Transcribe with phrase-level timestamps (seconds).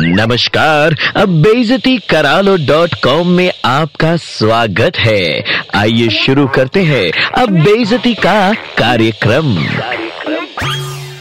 [0.00, 5.44] नमस्कार, अब बेजती करालो डॉट कॉम में आपका स्वागत है।
[5.74, 9.56] आइए शुरू करते हैं अब बेजती का कार्यक्रम।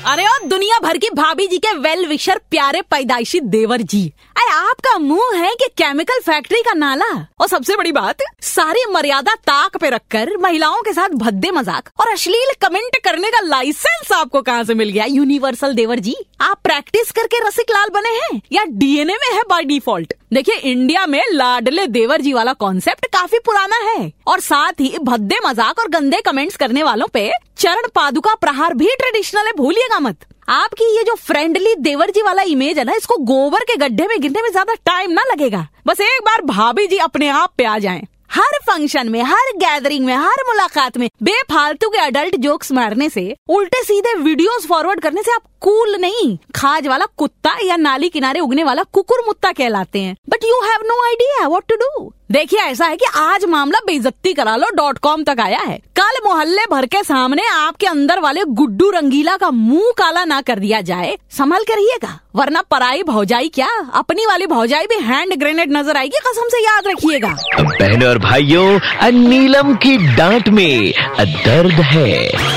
[0.05, 4.11] अरे और दुनिया भर की भाभी जी के वेल विशर प्यारे पैदाइशी देवर जी।
[4.47, 7.07] अरे आपका मुँह है कि केमिकल फैक्ट्री का नाला।
[7.39, 12.11] और सबसे बड़ी बात, सारी मर्यादा ताक पे रखकर महिलाओं के साथ भद्दे मज़ाक और
[12.11, 15.05] अश्लील कमेंट करने का लाइसेंस आपको कहाँ से मिल गया?
[15.05, 19.63] यूनिवर्सल देवर जी, आप प्रैक्टिस करके रसिक लाल बने हैं या डीएनए में है बाय
[19.65, 24.97] डिफ़ॉल्ट देखिए इंडिया में लाडले देवर जी वाला कॉन्सेप्ट काफ़ी पुराना है। और साथ ही
[25.01, 29.99] भद्दे मज़ाक और गंदे कमेंट्स करने वालों पे चरण पादुका प्रहार भी ट्रेडिशनल है, भूलिएगा
[29.99, 34.07] मत। आपकी ये जो फ्रेंडली देवर जी वाला इमेज है ना, इसको गोबर के गड्ढे
[34.07, 37.63] में गिरने में ज़्यादा टाइम ना लगेगा। बस एक बार भाभी जी अपने आप पे
[37.65, 42.71] आ जाए। हर फ़ंक्शन में, हर गैदरिंग में, हर मुलाकात में बेफालतू के अडल्ट जोक्स
[42.71, 47.75] मारने से, उल्टे सीधे वीडियोस फॉरवर्ड करने से आप कूल नहीं, खाज वाला कुत्ता या
[47.77, 51.75] नाली किनारे उगने वाला कुकुर मुत्ता कहलाते हैं। But you have no idea what to
[51.77, 55.77] do देखिए, ऐसा है कि आज मामला बेइज्जती करा लो डॉट कॉम तक आया है।
[55.95, 60.59] कल मोहल्ले भर के सामने आपके अंदर वाले गुड्डू रंगीला का मुँह काला ना कर
[60.59, 63.67] दिया जाए। संभल रहिएगा, वरना पराई भौजाई क्या?
[63.93, 69.11] अपनी वाली भौजाई भी हैंड ग्रेनेड नज़र आएगी, कसम से याद रखिएगा। बहनों और भाइयों
[69.19, 72.56] नीलम की डांट में दर्द है।